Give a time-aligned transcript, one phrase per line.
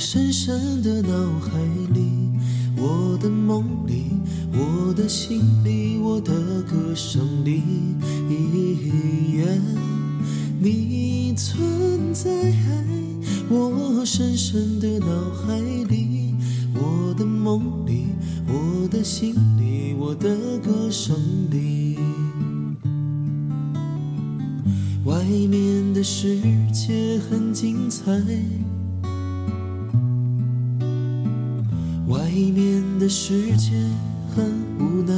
[0.00, 1.60] 深深的脑海
[1.92, 2.30] 里，
[2.74, 4.06] 我的梦里，
[4.50, 7.62] 我的心里，我的歌声里。
[10.58, 12.30] 你存在
[13.50, 15.06] 我深深的脑
[15.46, 16.34] 海里，
[16.74, 18.06] 我的梦里，
[18.48, 21.14] 我的心里，我的歌声
[21.50, 21.98] 里。
[25.04, 26.40] 外面的世
[26.72, 28.10] 界很精彩，
[32.30, 33.72] 外面的世界
[34.32, 34.44] 很
[34.78, 35.12] 无奈。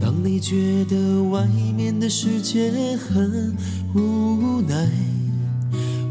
[0.00, 1.44] 当你觉得外
[1.76, 3.52] 面的世界很
[3.96, 4.88] 无奈，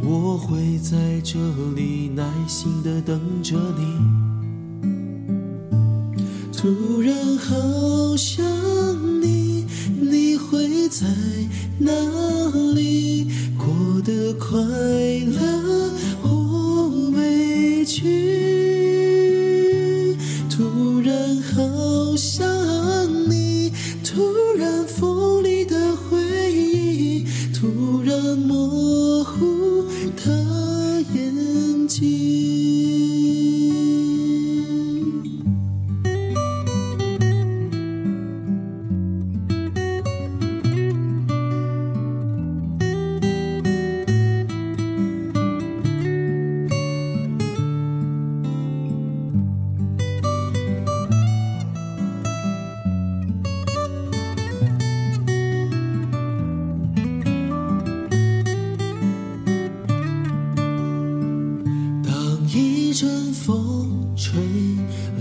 [0.03, 1.39] 我会在这
[1.73, 3.85] 里耐心的等着你。
[6.51, 8.43] 突然好想
[9.21, 9.65] 你，
[10.01, 11.07] 你会在
[11.77, 11.93] 哪
[12.75, 13.31] 里？
[13.57, 15.93] 过得快乐
[17.89, 18.29] 去？
[20.47, 22.58] 突然好想
[62.99, 64.33] 阵风吹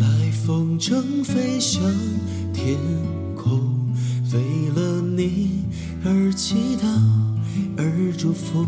[0.01, 1.81] 来，风筝飞向
[2.53, 2.77] 天
[3.37, 3.61] 空，
[4.33, 4.41] 为
[4.75, 5.63] 了你
[6.05, 6.89] 而祈祷，
[7.77, 8.67] 而祝福，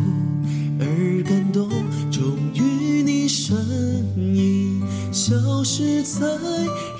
[0.78, 1.68] 而感动。
[2.08, 2.22] 终
[2.54, 3.56] 于，你身
[4.16, 5.34] 影消
[5.64, 6.24] 失在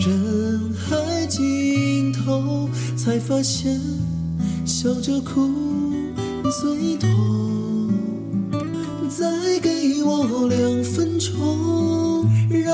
[0.00, 3.80] 人海尽头，才发现
[4.64, 5.48] 笑着哭
[6.60, 7.08] 最痛。
[9.08, 11.79] 再给我两分钟，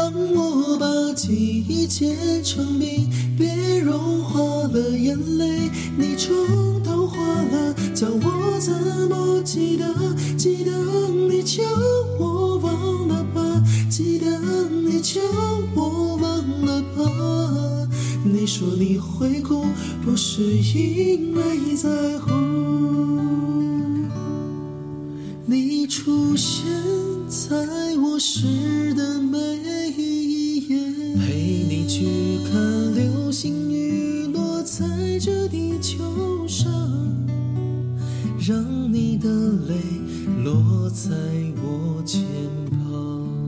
[0.06, 5.69] 让我把记忆结成冰，别融化了眼泪，
[5.99, 8.72] 你冲都花了，叫我怎
[9.11, 9.84] 么记得？
[10.37, 10.71] 记得
[11.09, 11.65] 你叫
[12.21, 13.43] 我忘了吧，
[13.91, 14.28] 记得
[14.69, 15.21] 你叫
[15.75, 17.88] 我忘了吧。
[18.23, 19.65] 你说你会哭，
[20.05, 22.56] 不是因为在乎。
[25.96, 26.66] 出现
[27.26, 27.56] 在
[27.96, 29.38] 我诗的每
[29.96, 30.78] 一页，
[31.16, 32.04] 陪你去
[32.44, 34.84] 看流星雨落在
[35.18, 36.70] 这地球上，
[38.38, 38.62] 让
[38.92, 39.30] 你的
[39.66, 39.74] 泪
[40.44, 41.10] 落在
[41.62, 42.22] 我肩
[42.70, 43.45] 膀。